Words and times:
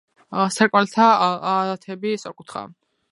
სარკმელთა 0.53 1.09
ალათები 1.51 2.15
სწორკუთხაა. 2.23 2.73